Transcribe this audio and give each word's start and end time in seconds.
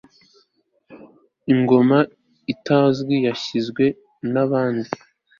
Ingoma 1.53 1.99
itazwi 2.53 3.15
yashinzwe 3.27 3.83
nabande 4.31 4.89